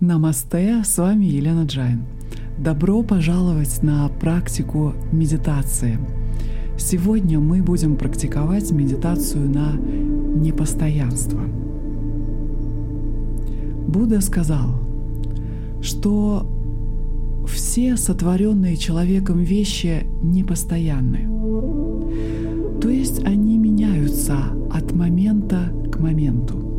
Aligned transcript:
Намасте, 0.00 0.82
с 0.84 0.98
вами 0.98 1.24
Елена 1.24 1.64
Джайн. 1.66 2.02
Добро 2.58 3.04
пожаловать 3.04 3.80
на 3.82 4.08
практику 4.08 4.92
медитации. 5.12 5.98
Сегодня 6.76 7.38
мы 7.38 7.62
будем 7.62 7.96
практиковать 7.96 8.72
медитацию 8.72 9.48
на 9.48 9.72
непостоянство. 9.72 11.40
Будда 13.86 14.20
сказал, 14.20 14.80
что 15.80 16.44
все 17.46 17.96
сотворенные 17.96 18.76
человеком 18.76 19.38
вещи 19.38 20.06
непостоянны. 20.22 21.28
То 22.80 22.88
есть 22.88 23.24
они 23.24 23.58
меняются 23.58 24.38
от 24.72 24.92
момента 24.92 25.72
к 25.92 26.00
моменту. 26.00 26.73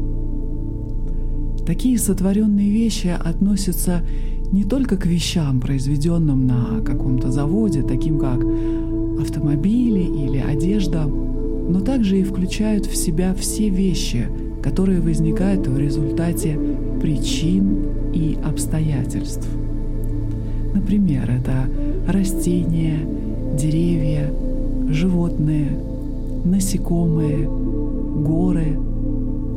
Такие 1.66 1.97
сотворенные 1.97 2.70
вещи 2.70 3.07
относятся 3.07 4.02
не 4.52 4.63
только 4.63 4.98
к 4.98 5.08
вещам, 5.08 5.59
произведенным 5.59 6.45
на 6.45 6.81
каком-то 6.85 7.31
заводе, 7.31 7.81
таким 7.81 8.20
как 8.20 8.40
автомобили 9.20 10.02
или 10.02 10.38
одежда, 10.38 11.05
но 11.05 11.80
также 11.80 12.20
и 12.20 12.23
включают 12.23 12.85
в 12.85 12.95
себя 12.95 13.34
все 13.34 13.70
вещи, 13.70 14.27
которые 14.62 15.02
возникают 15.02 15.67
в 15.67 15.77
результате 15.80 16.59
причин 17.02 17.79
и 18.13 18.38
обстоятельств. 18.43 19.48
Например, 20.73 21.29
это 21.29 21.68
растения, 22.07 22.99
деревья, 23.57 24.32
животные, 24.88 25.79
насекомые, 26.43 27.49
горы, 27.49 28.77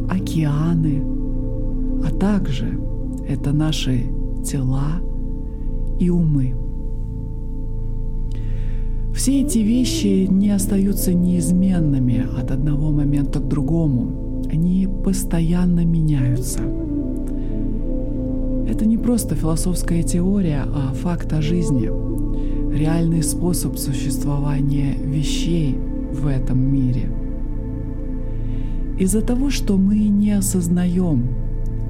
океаны, 0.09 1.18
а 2.05 2.11
также 2.11 2.79
это 3.29 3.53
наши 3.53 4.05
тела 4.45 5.01
и 5.99 6.11
умы. 6.11 6.55
Все 9.15 9.43
эти 9.43 9.59
вещи 9.59 10.27
не 10.31 10.51
остаются 10.51 11.13
неизменными 11.13 12.25
от 12.39 12.51
одного 12.51 12.91
момента 12.91 13.41
к 13.41 13.49
другому. 13.49 14.45
Они 14.51 14.89
постоянно 15.05 15.85
меняются. 15.85 16.61
Это 18.69 18.87
не 18.87 18.97
просто 18.97 19.35
философская 19.35 20.03
теория, 20.03 20.63
а 20.65 20.93
факт 20.95 21.33
о 21.33 21.43
жизни, 21.43 21.91
реальный 22.73 23.23
способ 23.23 23.77
существования 23.77 24.95
вещей 24.95 25.77
в 26.13 26.27
этом 26.27 26.61
мире. 26.61 27.11
Из-за 28.99 29.21
того, 29.23 29.51
что 29.51 29.77
мы 29.77 29.97
не 29.97 30.33
осознаем 30.33 31.25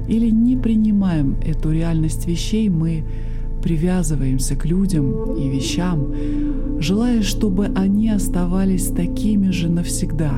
или 0.09 0.29
не 0.29 0.57
принимаем 0.57 1.37
эту 1.45 1.71
реальность 1.71 2.27
вещей, 2.27 2.67
мы 2.69 3.03
привязываемся 3.61 4.55
к 4.55 4.65
людям 4.65 5.35
и 5.35 5.47
вещам, 5.49 6.13
желая, 6.79 7.21
чтобы 7.21 7.67
они 7.75 8.09
оставались 8.09 8.87
такими 8.87 9.51
же 9.51 9.69
навсегда. 9.69 10.33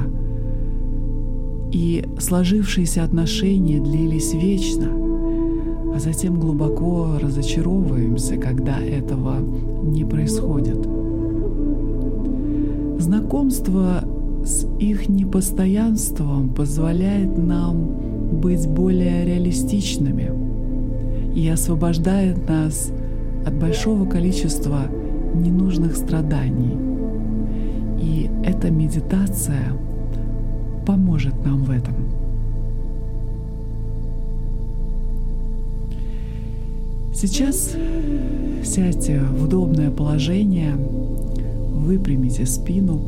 И 1.72 2.04
сложившиеся 2.20 3.04
отношения 3.04 3.80
длились 3.80 4.34
вечно, 4.34 4.90
а 5.96 6.00
затем 6.00 6.40
глубоко 6.40 7.18
разочаровываемся, 7.22 8.36
когда 8.38 8.78
этого 8.80 9.38
не 9.84 10.04
происходит. 10.04 10.86
Знакомство 13.00 14.04
с 14.44 14.66
их 14.80 15.08
непостоянством 15.08 16.50
позволяет 16.50 17.38
нам 17.38 18.11
быть 18.32 18.68
более 18.68 19.26
реалистичными 19.26 20.32
и 21.36 21.48
освобождает 21.48 22.48
нас 22.48 22.92
от 23.46 23.54
большого 23.54 24.06
количества 24.06 24.82
ненужных 25.34 25.96
страданий. 25.96 26.78
И 28.02 28.30
эта 28.44 28.72
медитация 28.72 29.74
поможет 30.86 31.34
нам 31.46 31.64
в 31.64 31.72
этом. 31.72 31.94
Сейчас 37.14 37.76
сядьте 38.64 39.20
в 39.20 39.44
удобное 39.44 39.92
положение, 39.92 40.76
выпрямите 40.76 42.46
спину 42.46 43.00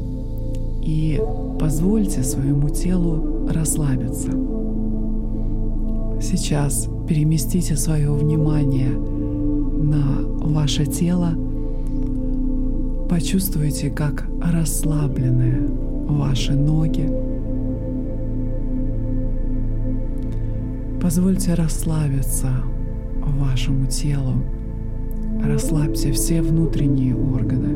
и 0.84 1.20
позвольте 1.60 2.24
своему 2.24 2.70
телу 2.70 3.48
расслабиться. 3.50 4.30
Сейчас 6.24 6.88
переместите 7.06 7.76
свое 7.76 8.10
внимание 8.10 8.92
на 8.92 10.22
ваше 10.22 10.86
тело. 10.86 11.34
Почувствуйте, 13.10 13.90
как 13.90 14.26
расслаблены 14.42 15.68
ваши 16.08 16.54
ноги. 16.54 17.12
Позвольте 21.02 21.56
расслабиться 21.56 22.48
вашему 23.22 23.88
телу. 23.88 24.36
Расслабьте 25.44 26.14
все 26.14 26.42
внутренние 26.42 27.18
органы. 27.18 27.76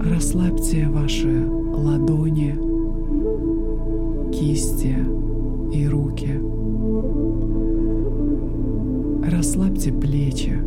Расслабьте 0.00 0.88
ваши 0.88 1.46
ладони, 1.46 2.71
кисти 4.42 4.96
и 5.72 5.86
руки. 5.86 6.40
Расслабьте 9.30 9.92
плечи. 9.92 10.58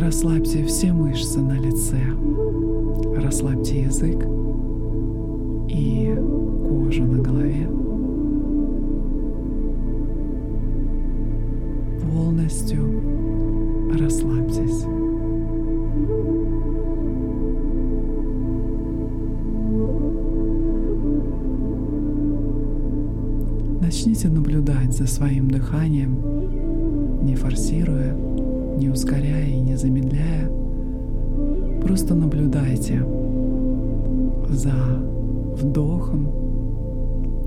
Расслабьте 0.00 0.64
все 0.64 0.90
мышцы 0.90 1.38
на 1.38 1.58
лице. 1.58 1.98
Расслабьте 3.22 3.82
язык 3.82 4.26
и 5.68 6.14
кожу 6.66 7.04
на 7.04 7.18
голове. 7.22 7.68
Полностью 12.10 13.23
за 24.94 25.06
своим 25.08 25.50
дыханием, 25.50 26.16
не 27.22 27.34
форсируя, 27.34 28.14
не 28.76 28.88
ускоряя 28.88 29.48
и 29.48 29.60
не 29.60 29.76
замедляя. 29.76 30.48
Просто 31.82 32.14
наблюдайте 32.14 33.04
за 34.48 34.72
вдохом 35.56 36.28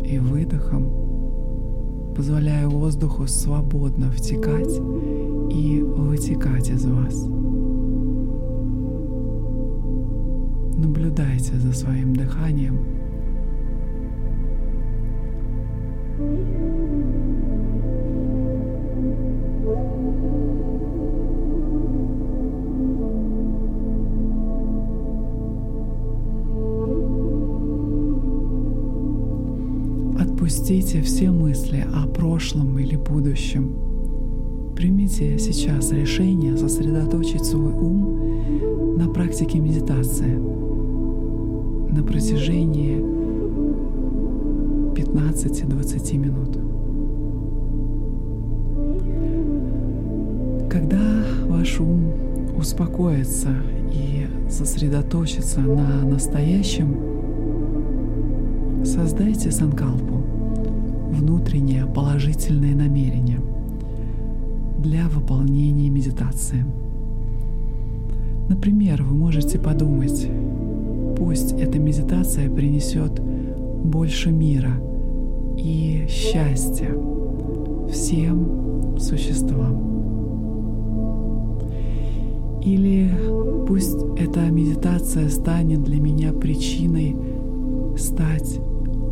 и 0.04 0.20
выдохом, 0.20 0.92
позволяя 2.16 2.68
воздуху 2.68 3.28
свободно 3.28 4.12
втекать 4.12 4.80
и 5.50 5.82
вытекать 5.82 6.70
из 6.70 6.86
вас. 6.86 7.28
Наблюдайте 10.76 11.56
за 11.56 11.74
своим 11.74 12.14
дыханием– 12.14 12.80
Отпустите 30.68 31.02
все 31.02 31.32
мысли 31.32 31.88
о 31.94 32.06
прошлом 32.08 32.78
или 32.78 32.98
будущем. 32.98 33.74
Примите 34.76 35.40
сейчас 35.40 35.94
решение 35.94 36.58
сосредоточить 36.58 37.46
свой 37.46 37.72
ум 37.72 38.98
на 38.98 39.08
практике 39.08 39.60
медитации 39.60 40.36
на 41.90 42.04
протяжении 42.04 42.98
15-20 44.94 46.18
минут. 46.18 46.58
Когда 50.70 51.24
ваш 51.48 51.80
ум 51.80 52.12
успокоится 52.58 53.56
и 53.94 54.28
сосредоточится 54.50 55.62
на 55.62 56.04
настоящем, 56.04 56.94
создайте 58.84 59.50
санкалпу, 59.50 60.17
внутреннее 61.10 61.86
положительное 61.86 62.76
намерение 62.76 63.40
для 64.80 65.08
выполнения 65.08 65.90
медитации. 65.90 66.66
Например, 68.50 69.04
вы 69.04 69.16
можете 69.16 69.60
подумать, 69.60 70.28
пусть 71.18 71.54
эта 71.54 71.80
медитация 71.80 72.50
принесет 72.50 73.20
больше 73.20 74.32
мира 74.32 74.72
и 75.58 76.06
счастья 76.08 76.96
всем 77.92 78.98
существам. 79.00 79.88
Или 82.64 83.12
пусть 83.68 83.98
эта 84.18 84.50
медитация 84.52 85.30
станет 85.30 85.84
для 85.84 86.00
меня 86.00 86.34
причиной 86.34 87.16
стать 87.98 88.60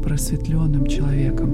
просветленным 0.05 0.85
человеком, 0.85 1.51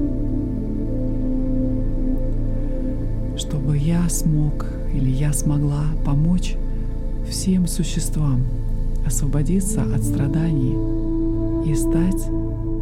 чтобы 3.38 3.78
я 3.78 4.08
смог 4.10 4.66
или 4.94 5.10
я 5.10 5.32
смогла 5.32 5.86
помочь 6.06 6.56
всем 7.30 7.66
существам 7.66 8.44
освободиться 9.06 9.84
от 9.84 10.04
страданий 10.04 10.76
и 11.66 11.74
стать 11.76 12.28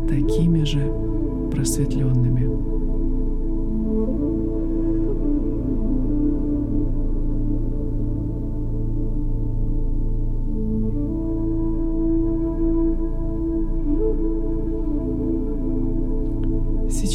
такими 0.09 0.63
же 0.63 0.91
просветленными. 1.51 2.68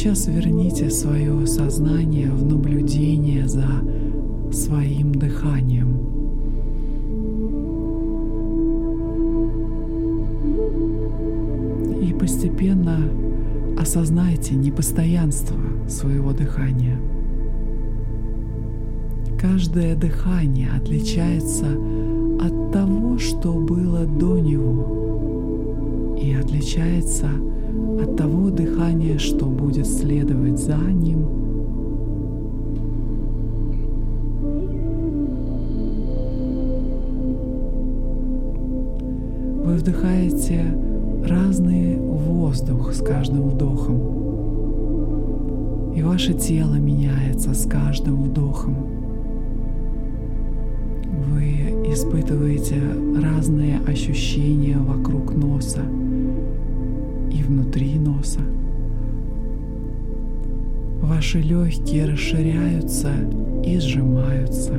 Сейчас 0.05 0.27
верните 0.27 0.91
свое 0.91 1.47
сознание 1.47 2.29
в 2.29 2.45
наблюдение 2.45 3.47
за 3.47 3.65
своим 4.51 5.11
дыханием. 5.11 5.97
И 12.03 12.13
постепенно 12.13 12.99
осознайте 13.79 14.53
непостоянство 14.53 15.57
своего 15.87 16.33
дыхания. 16.33 16.99
Каждое 19.41 19.95
дыхание 19.95 20.69
отличается 20.69 21.65
от 22.39 22.71
того, 22.71 23.17
что 23.17 23.53
было 23.53 24.05
до 24.05 24.37
него, 24.37 26.15
и 26.21 26.31
отличается 26.35 27.25
от 27.25 27.54
того 28.15 28.49
дыхания, 28.49 29.17
что 29.17 29.45
будет 29.45 29.87
следовать 29.87 30.57
за 30.59 30.77
ним. 30.77 31.27
Вы 39.65 39.75
вдыхаете 39.75 40.63
разный 41.27 41.97
воздух 41.97 42.93
с 42.93 43.01
каждым 43.01 43.49
вдохом. 43.49 43.99
И 45.95 46.01
ваше 46.01 46.33
тело 46.33 46.75
меняется 46.75 47.53
с 47.53 47.67
каждым 47.67 48.23
вдохом. 48.23 48.75
Вы 51.31 51.91
испытываете 51.91 52.81
разные 53.21 53.79
ощущения 53.87 54.77
вокруг 54.77 55.33
носа 55.33 55.81
внутри 57.45 57.99
носа. 57.99 58.41
Ваши 61.01 61.39
легкие 61.39 62.05
расширяются 62.05 63.11
и 63.63 63.79
сжимаются. 63.79 64.73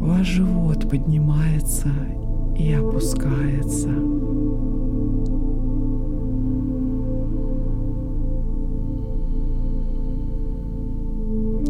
Ваш 0.00 0.26
живот 0.26 0.88
поднимается 0.88 1.88
и 2.56 2.72
опускается. 2.72 3.90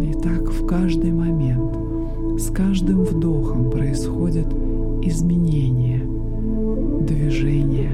И 0.01 0.13
так 0.23 0.53
в 0.53 0.67
каждый 0.67 1.13
момент, 1.13 2.41
с 2.41 2.51
каждым 2.51 3.03
вдохом 3.05 3.71
происходит 3.71 4.47
изменение, 5.03 6.04
движение 7.15 7.91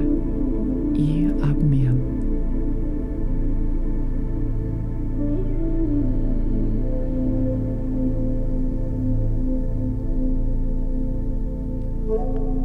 и 0.95 1.29
обмен. 1.43 2.01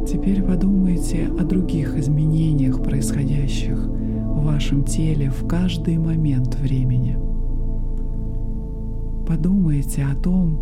Теперь 0.07 0.41
подумайте 0.41 1.29
о 1.39 1.43
других 1.43 1.95
изменениях, 1.97 2.81
происходящих 2.81 3.77
в 3.77 4.43
вашем 4.43 4.83
теле 4.83 5.29
в 5.29 5.47
каждый 5.47 5.97
момент 5.97 6.55
времени. 6.55 7.17
Подумайте 9.27 10.03
о 10.03 10.15
том, 10.15 10.59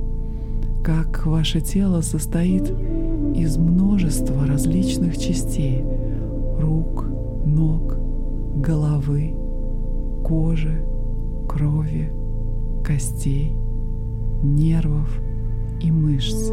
как 0.83 1.25
ваше 1.25 1.62
тело 1.62 2.01
состоит 2.01 2.71
из 3.36 3.58
множества 3.58 4.46
различных 4.46 5.18
частей 5.18 5.84
рук, 6.60 7.06
ног, 7.46 7.98
головы, 8.58 9.36
кожи, 10.24 10.86
крови, 11.48 12.12
костей, 12.84 13.56
нервов 14.42 15.20
и 15.82 15.92
мышц. 15.92 16.52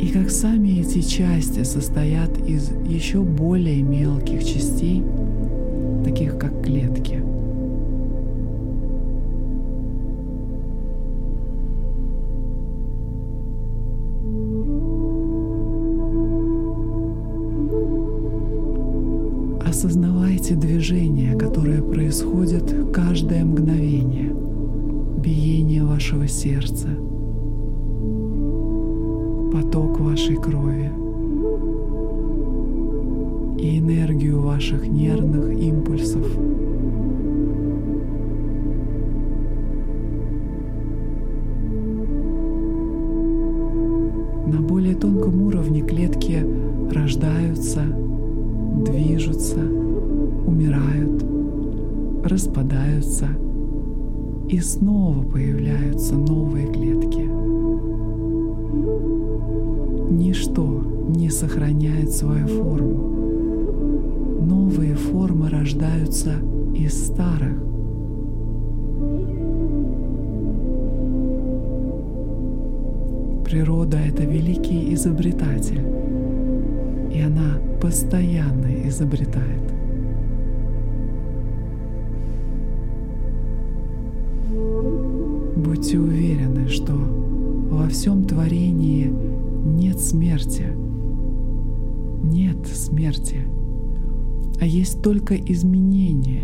И 0.00 0.08
как 0.08 0.30
сами 0.30 0.80
эти 0.80 1.00
части 1.00 1.62
состоят 1.64 2.38
из 2.46 2.70
еще 2.86 3.22
более 3.22 3.82
мелких 3.82 4.44
частей, 4.44 5.02
таких 6.04 6.38
как 6.38 6.62
клетки– 6.62 7.22
Осознавайте 20.44 20.54
движение, 20.54 21.38
которое 21.38 21.80
происходит 21.80 22.74
каждое 22.92 23.46
мгновение, 23.46 24.30
биение 25.18 25.82
вашего 25.82 26.28
сердца, 26.28 26.88
поток 29.50 30.00
вашей 30.00 30.36
крови 30.36 30.92
и 33.58 33.78
энергию 33.78 34.42
ваших 34.42 34.86
нервных 34.86 35.50
импульсов. 35.58 36.26
Распадаются 52.24 53.26
и 54.48 54.58
снова 54.60 55.22
появляются 55.22 56.14
новые 56.14 56.66
клетки. 56.72 57.28
Ничто 60.10 60.82
не 61.08 61.30
сохраняет 61.30 62.10
свою 62.12 62.46
форму. 62.46 63.14
Новые 64.42 64.94
формы 64.94 65.48
рождаются 65.48 66.34
из 66.74 67.06
старых. 67.06 67.62
Природа— 73.44 73.98
это 74.08 74.24
великий 74.24 74.94
изобретатель, 74.94 75.80
и 77.14 77.20
она 77.20 77.58
постоянно 77.80 78.88
изобретает. 78.88 79.63
Будьте 85.84 85.98
уверены, 85.98 86.66
что 86.70 86.94
во 86.94 87.88
всем 87.88 88.24
творении 88.24 89.12
нет 89.66 90.00
смерти. 90.00 90.64
Нет 92.22 92.56
смерти, 92.66 93.42
а 94.62 94.64
есть 94.64 95.02
только 95.02 95.36
изменение 95.36 96.40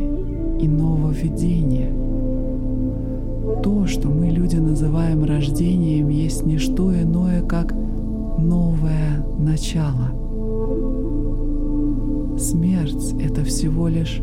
и 0.61 0.69
нововведение. 0.69 1.91
То, 3.63 3.87
что 3.87 4.09
мы 4.09 4.27
люди 4.27 4.57
называем 4.57 5.25
рождением, 5.25 6.11
есть 6.11 6.45
не 6.45 6.59
что 6.59 6.93
иное, 6.93 7.41
как 7.41 7.75
новое 8.37 9.25
начало. 9.39 10.11
Смерть— 12.39 13.15
это 13.25 13.43
всего 13.45 13.89
лишь 13.89 14.21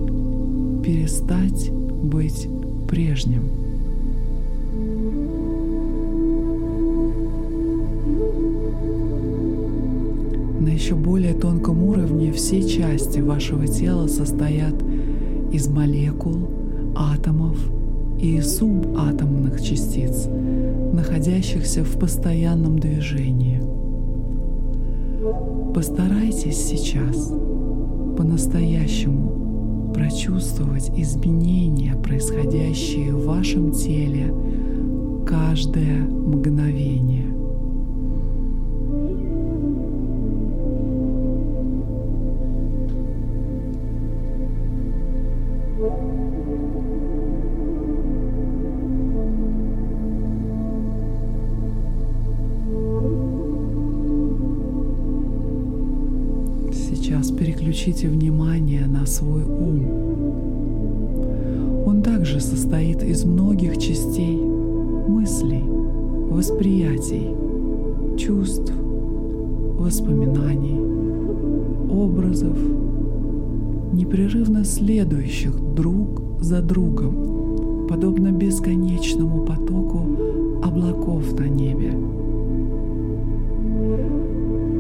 перестать 0.84 1.72
быть 1.72 2.48
прежним. 2.88 3.67
На 10.68 10.72
еще 10.72 10.96
более 10.96 11.34
тонком 11.34 11.82
уровне 11.82 12.34
все 12.34 12.62
части 12.62 13.20
вашего 13.20 13.66
тела 13.68 14.08
состоят 14.08 14.76
из 15.50 15.70
молекул, 15.70 16.36
атомов 16.94 17.58
и 18.20 18.42
субатомных 18.42 19.62
частиц, 19.62 20.28
находящихся 20.92 21.86
в 21.86 21.98
постоянном 21.98 22.80
движении. 22.80 23.62
Постарайтесь 25.74 26.58
сейчас 26.58 27.32
по-настоящему 28.18 29.94
прочувствовать 29.94 30.92
изменения, 30.98 31.96
происходящие 31.96 33.16
в 33.16 33.26
вашем 33.26 33.72
теле 33.72 34.34
каждое 35.26 36.02
мгновение. 36.02 37.27
Переключите 57.88 58.10
внимание 58.10 58.86
на 58.86 59.06
свой 59.06 59.44
ум. 59.44 59.86
Он 61.86 62.02
также 62.04 62.42
состоит 62.42 63.02
из 63.02 63.24
многих 63.24 63.78
частей 63.78 64.36
мыслей, 64.36 65.64
восприятий, 66.30 67.28
чувств, 68.18 68.74
воспоминаний, 69.80 70.78
образов, 71.90 72.58
непрерывно 73.94 74.66
следующих 74.66 75.58
друг 75.74 76.22
за 76.42 76.62
другом, 76.62 77.88
подобно 77.88 78.32
бесконечному 78.32 79.46
потоку 79.46 80.02
облаков 80.62 81.40
на 81.40 81.48
небе. 81.48 81.94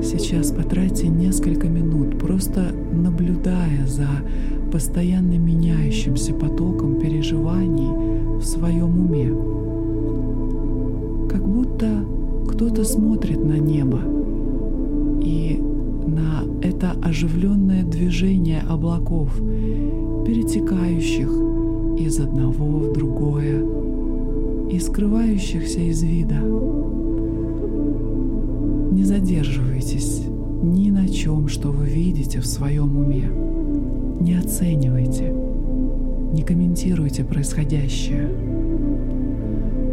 Сейчас 0.03 0.51
потратьте 0.51 1.07
несколько 1.07 1.67
минут, 1.67 1.76
скрывающихся 24.97 25.79
из 25.79 26.01
вида. 26.01 26.39
Не 28.91 29.03
задерживайтесь 29.03 30.23
ни 30.63 30.89
на 30.89 31.07
чем, 31.07 31.47
что 31.47 31.69
вы 31.69 31.85
видите 31.85 32.39
в 32.39 32.47
своем 32.47 32.97
уме. 32.97 33.29
Не 34.19 34.39
оценивайте, 34.39 35.31
не 36.33 36.41
комментируйте 36.41 37.23
происходящее. 37.23 38.27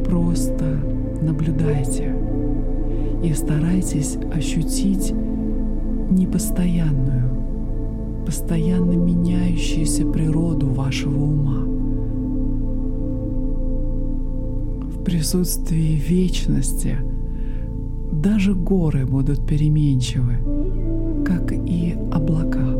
Просто 0.07 0.81
наблюдайте 1.21 2.17
и 3.23 3.31
старайтесь 3.35 4.17
ощутить 4.35 5.13
непостоянную, 6.11 8.25
постоянно 8.25 8.93
меняющуюся 8.93 10.07
природу 10.07 10.69
вашего 10.69 11.25
ума. 11.25 11.74
Присутствии 15.05 15.95
вечности– 15.97 16.99
даже 18.25 18.55
горы 18.55 19.05
будут 19.05 19.47
переменчивы, 19.47 20.39
как 21.27 21.53
и 21.53 21.95
облака. 22.11 22.74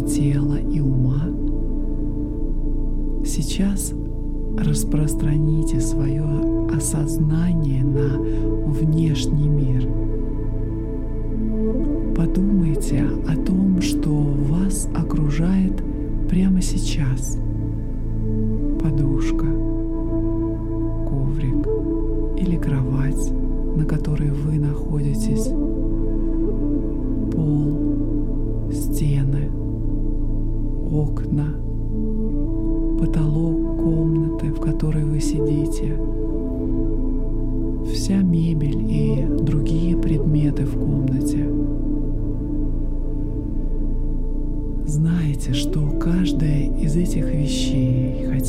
тела 0.00 0.56
и 0.56 0.80
ума, 0.80 1.22
сейчас 3.24 3.92
распространите 4.58 5.80
свое 5.80 6.24
осознание 6.74 7.84
на 7.84 8.18
внешний 8.70 9.48
мир. 9.48 9.88
Подумайте 12.16 13.04
о 13.28 13.36
том, 13.36 13.80
что 13.80 14.10
вас 14.10 14.88
окружает 14.94 15.82
прямо 16.28 16.60
сейчас. 16.60 17.38
Подушка, 18.82 19.46
или 22.40 22.56
кровать, 22.56 23.32
на 23.76 23.84
которой 23.84 24.30
вы 24.30 24.58
находитесь, 24.58 25.48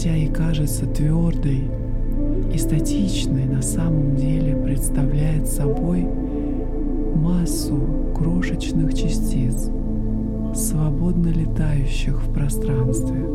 хотя 0.01 0.15
и 0.15 0.27
кажется 0.29 0.87
твердой, 0.87 1.61
и 2.51 2.57
статичной 2.57 3.45
на 3.45 3.61
самом 3.61 4.15
деле 4.15 4.55
представляет 4.55 5.47
собой 5.47 6.07
массу 7.13 7.79
крошечных 8.15 8.95
частиц, 8.95 9.69
свободно 10.55 11.27
летающих 11.27 12.19
в 12.19 12.33
пространстве. 12.33 13.27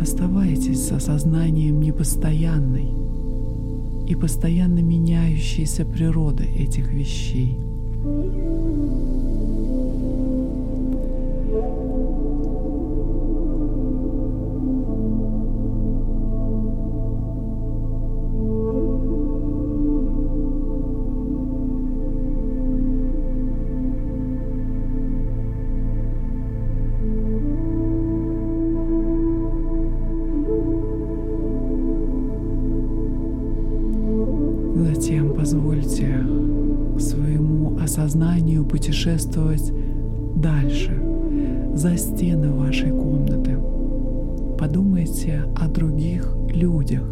Оставайтесь 0.00 0.86
с 0.86 0.92
осознанием 0.92 1.82
непостоянной 1.82 2.88
и 4.08 4.14
постоянно 4.14 4.78
меняющейся 4.78 5.84
природы 5.84 6.44
этих 6.44 6.90
вещей– 6.94 7.58
Позвольте 35.40 36.18
своему 36.98 37.78
осознанию 37.82 38.62
путешествовать 38.62 39.72
дальше, 40.36 41.02
за 41.74 41.96
стены 41.96 42.52
вашей 42.52 42.90
комнаты. 42.90 43.56
Подумайте 44.58 45.44
о 45.56 45.66
других 45.66 46.36
людях. 46.46 47.02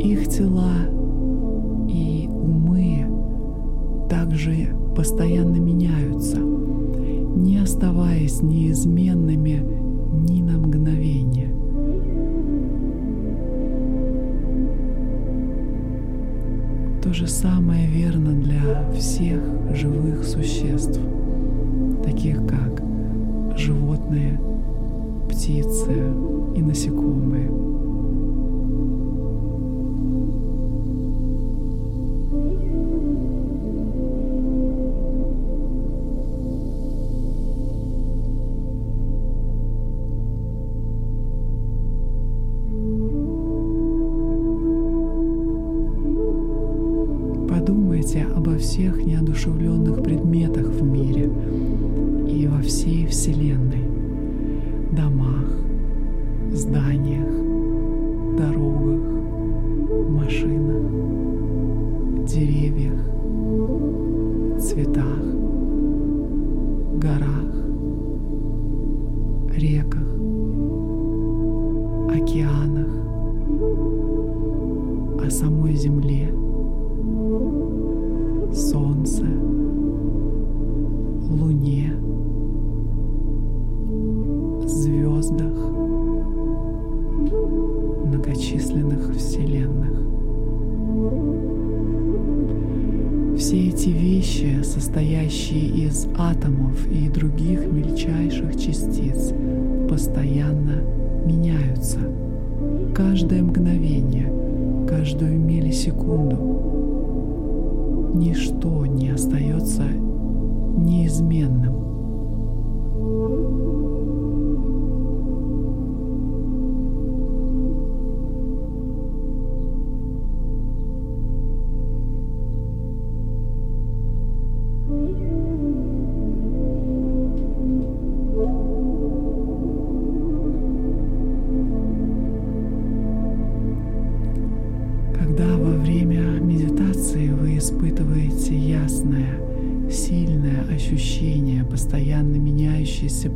Их 0.00 0.28
тела 0.28 0.74
и 1.88 2.28
умы 2.28 3.06
также 4.10 4.76
постоянно 4.94 5.56
меняются, 5.56 6.38
не 6.38 7.56
оставаясь 7.56 8.42
неизменными 8.42 9.62
ни 10.28 10.42
на 10.42 10.58
мгновение. 10.58 11.55
То 17.06 17.12
же 17.12 17.28
самое 17.28 17.86
верно 17.86 18.32
для 18.32 18.90
всех 18.92 19.40
живых 19.72 20.24
существ, 20.24 20.98
таких 22.02 22.44
как 22.48 22.82
животные, 23.56 24.40
птицы 25.28 25.92
и 26.56 26.62
насекомые. 26.62 27.65
Солнце, 79.06 79.22
Луне, 81.30 81.94
звездах, 84.66 85.56
многочисленных 88.04 89.14
вселенных. 89.14 89.94
Все 93.38 93.68
эти 93.68 93.90
вещи, 93.90 94.62
состоящие 94.64 95.86
из 95.86 96.08
атомов 96.18 96.88
и 96.88 97.08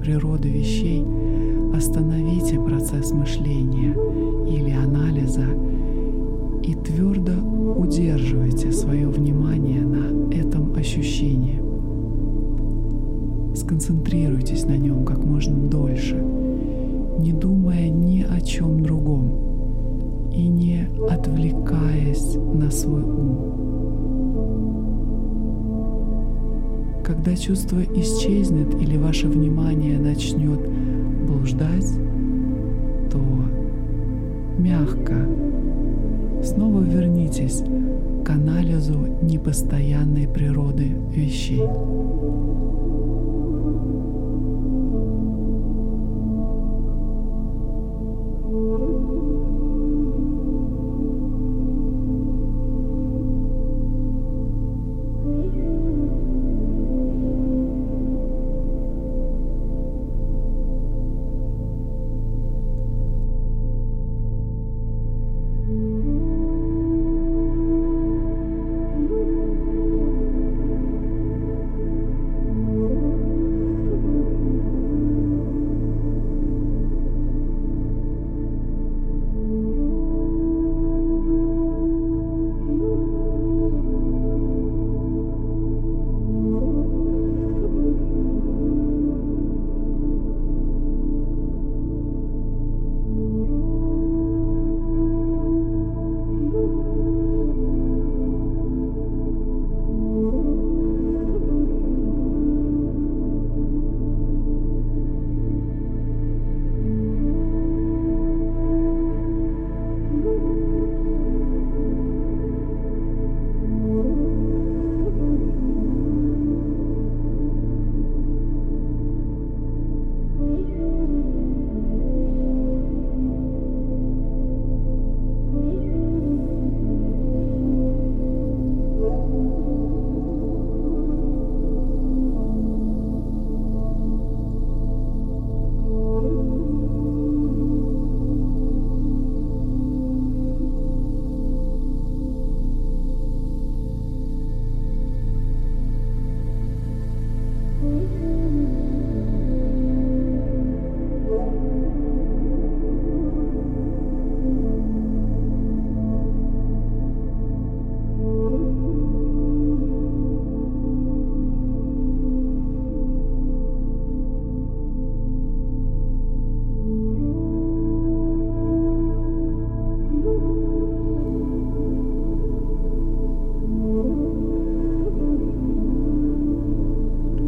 природы 0.00 0.48
вещей, 0.48 1.04
остановите 1.76 2.58
процесс 2.60 3.12
мышления 3.12 3.69
непостоянной 39.40 40.28
природы 40.28 40.88
вещей. 40.88 41.62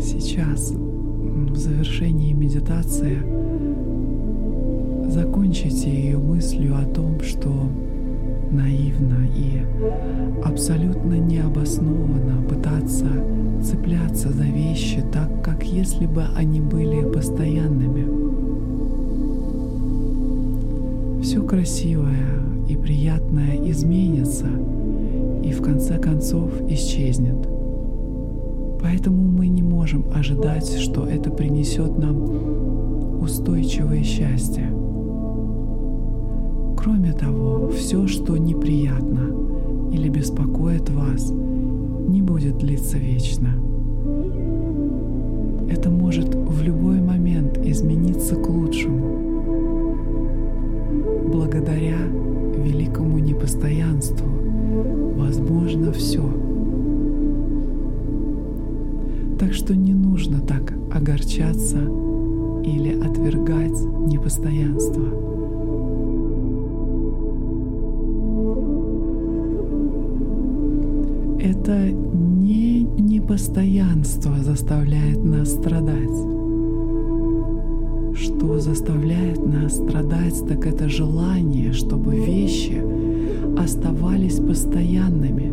сейчас, 0.02 0.72
в 0.72 1.56
завершении 1.56 2.32
медитации, 2.32 3.18
закончите 5.08 5.90
ее 5.90 6.18
мыслью 6.18 6.76
о 6.76 6.84
том, 6.84 7.20
что 7.20 7.50
наивно 8.50 9.26
и 9.34 9.62
абсолютно 10.44 11.14
необоснованно 11.14 12.42
пытаться 12.48 13.06
цепляться 13.62 14.30
за 14.30 14.44
вещи 14.44 15.02
так, 15.12 15.42
как 15.44 15.64
если 15.64 16.06
бы 16.06 16.24
они 16.36 16.60
были 16.60 17.10
постоянными. 17.10 18.32
Все 21.22 21.42
красивое 21.42 22.42
и 22.68 22.76
приятное 22.76 23.56
изменится 23.70 24.48
и 25.44 25.52
в 25.52 25.62
конце 25.62 25.98
концов 25.98 26.50
исчезнет. 26.68 27.51
Поэтому 28.82 29.22
мы 29.22 29.46
не 29.46 29.62
можем 29.62 30.04
ожидать, 30.12 30.68
что 30.78 31.06
это 31.06 31.30
принесет 31.30 31.98
нам 31.98 33.20
устойчивое 33.22 34.02
счастье. 34.02 34.68
Кроме 36.76 37.12
того, 37.12 37.68
все, 37.68 38.08
что 38.08 38.36
неприятно 38.36 39.30
или 39.92 40.08
беспокоит 40.08 40.90
вас, 40.90 41.30
не 41.30 42.22
будет 42.22 42.58
длиться 42.58 42.98
вечно. 42.98 43.50
Это 45.70 45.90
может 45.90 46.34
в 46.34 46.62
любой 46.62 47.00
момент 47.00 47.58
измениться 47.58 48.34
к 48.34 48.48
лучшему. 48.48 49.96
Благодаря 51.32 51.98
великому 52.56 53.18
непостоянству 53.18 54.26
возможно 55.16 55.92
все. 55.92 56.41
Так 59.42 59.54
что 59.54 59.74
не 59.74 59.92
нужно 59.92 60.38
так 60.38 60.72
огорчаться 60.94 61.78
или 62.62 62.96
отвергать 63.04 63.76
непостоянство. 64.06 65.02
это 71.40 71.90
не 71.90 72.82
непостоянство 72.82 74.36
заставляет 74.44 75.24
нас 75.24 75.50
страдать. 75.50 76.16
Что 78.14 78.60
заставляет 78.60 79.44
нас 79.44 79.74
страдать, 79.74 80.40
так 80.46 80.66
это 80.66 80.88
желание, 80.88 81.72
чтобы 81.72 82.14
вещи 82.14 82.80
оставались 83.58 84.36
постоянными. 84.36 85.52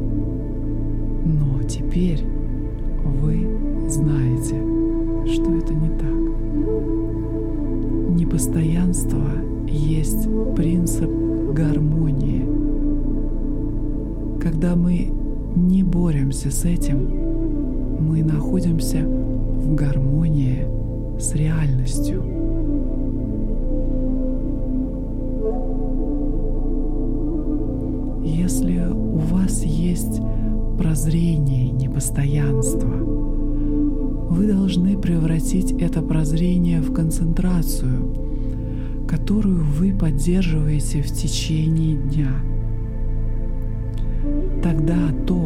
Но 1.26 1.64
теперь 1.64 2.39
гармонии. 11.54 12.46
Когда 14.42 14.76
мы 14.76 15.12
не 15.56 15.84
боремся 15.84 16.52
с 16.52 16.66
этим, 16.66 18.00
мы 18.00 18.24
находимся 18.24 19.00
в 19.00 19.76
гармонии 19.76 20.66
с 21.20 21.36
реальностью. 21.36 22.24
Если 28.24 28.82
у 28.92 29.18
вас 29.18 29.64
есть 29.64 30.22
прозрение 30.78 31.72
непостоянства, 31.72 32.90
вы 32.90 34.48
должны 34.48 34.98
превратить 34.98 35.74
это 35.74 36.02
прозрение 36.02 36.82
в 36.82 36.94
концентрацию, 36.94 38.29
которую 39.10 39.64
вы 39.64 39.92
поддерживаете 39.92 41.02
в 41.02 41.08
течение 41.08 41.96
дня– 41.96 42.32
тогда 44.62 44.98
то, 45.26 45.40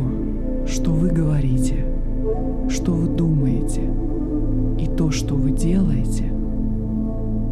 что 0.66 0.92
вы 0.92 1.10
говорите, 1.10 1.86
что 2.70 2.94
вы 2.94 3.08
думаете 3.08 3.82
и 4.80 4.88
то, 4.88 5.12
что 5.12 5.36
вы 5.36 5.52
делаете, 5.52 6.32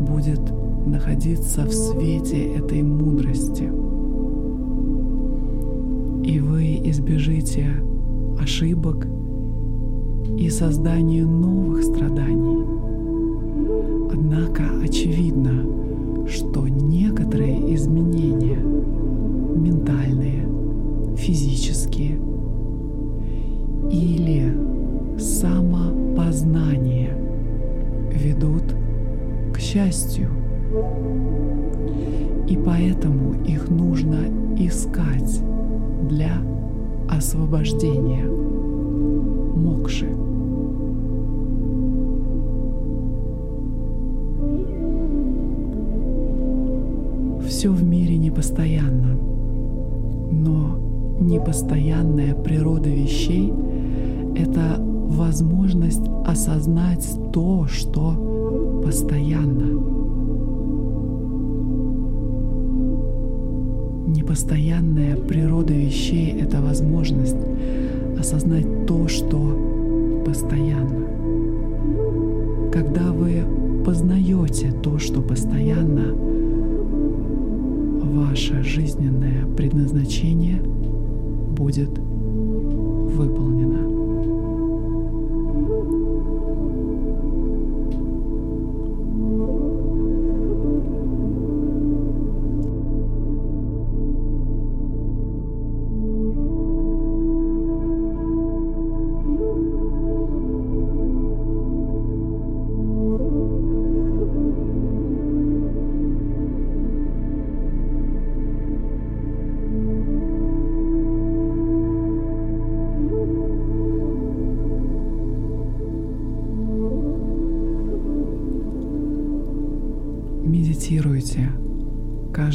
будет 0.08 0.42
находиться 0.86 1.66
в 1.66 1.72
свете 1.72 2.56
этой 2.56 2.82
мудрости. 2.82 3.64
И 6.24 6.40
вы 6.40 6.82
избежите 6.90 7.68
ошибок 8.40 9.08
и 10.38 10.50
создания 10.50 11.26
новых 11.26 11.84
страданий. 11.84 12.66
Однако 14.12 14.64
очевидно, 14.84 15.81
что 16.28 16.68
некоторые 16.68 17.74
изменения 17.76 18.58
ментальные 18.58 20.48
физические 21.16 22.20
или 23.90 24.56
самопознание 25.18 27.16
ведут 28.14 28.76
к 29.54 29.60
счастью. 29.60 30.30
И 32.48 32.58
поэтому 32.58 33.34
их 33.46 33.70
нужно 33.70 34.26
искать 34.58 35.42
для 36.10 36.34
освобождения 37.10 38.26
мокши. 38.26 40.21
Непостоянная 51.52 52.34
природа 52.34 52.88
вещей— 52.88 53.52
это 54.38 54.78
возможность 54.80 56.08
осознать 56.26 57.06
то, 57.34 57.68
что 57.68 58.82
постоянно. 58.86 59.66
Непостоянная 64.08 65.18
природа 65.18 65.74
вещей— 65.74 66.34
это 66.42 66.62
возможность 66.62 67.36
осознать 68.18 68.86
то, 68.88 69.10
что 69.10 70.24
постоянно. 70.26 71.06
Когда 72.72 73.12
вы 73.12 73.44
познаете 73.84 74.72
то, 74.82 75.00
что 75.00 75.22
постоянно, 75.22 76.14
ваше 78.06 78.64
жизненное 78.64 79.46
предназначение— 79.58 80.62
будет 81.52 81.90
выполнено. 81.90 83.51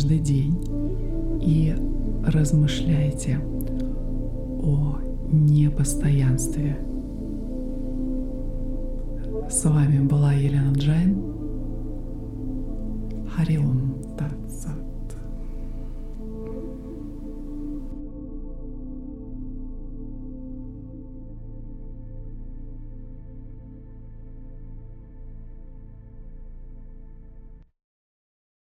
Каждый 0.07 0.19
день 0.21 0.57
и 1.43 1.75
размышляйте 2.25 3.41
о 4.63 4.99
непостоянстве. 5.33 6.79
С 9.51 9.65
вами 9.65 10.07
была 10.07 10.33
Елена 10.33 10.73
Джайн. 10.75 11.25
Тат 13.37 13.62
сат. 13.62 13.96